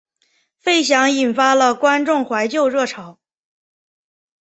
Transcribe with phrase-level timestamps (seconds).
[0.57, 3.19] 费翔引发了观众怀旧热潮。